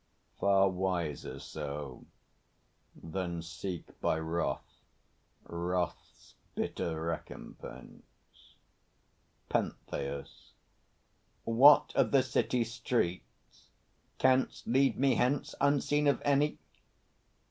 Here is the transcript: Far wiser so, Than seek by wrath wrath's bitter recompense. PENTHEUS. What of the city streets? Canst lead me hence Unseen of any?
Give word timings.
Far 0.39 0.67
wiser 0.67 1.37
so, 1.39 2.07
Than 2.95 3.43
seek 3.43 3.83
by 4.01 4.17
wrath 4.17 4.81
wrath's 5.43 6.33
bitter 6.55 6.99
recompense. 6.99 8.55
PENTHEUS. 9.49 10.53
What 11.43 11.93
of 11.95 12.09
the 12.09 12.23
city 12.23 12.63
streets? 12.63 13.69
Canst 14.17 14.65
lead 14.65 14.97
me 14.97 15.13
hence 15.13 15.53
Unseen 15.61 16.07
of 16.07 16.19
any? 16.25 16.57